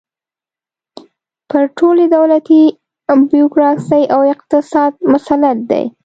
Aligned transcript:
پر 1.49 1.63
ټولې 1.77 2.05
دولتي 2.15 2.61
بیروکراسۍ 3.29 4.03
او 4.15 4.21
اقتصاد 4.33 4.93
مسلط 5.13 5.57
دی. 5.69 5.83